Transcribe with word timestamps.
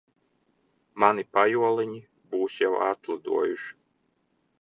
Mani 1.03 1.25
pajoliņi 1.35 2.01
būs 2.33 2.57
jau 2.65 2.71
atlidojuši. 2.89 3.71